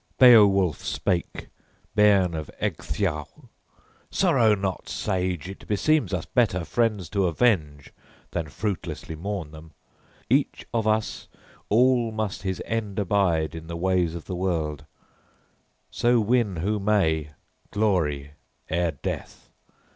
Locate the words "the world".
14.25-14.85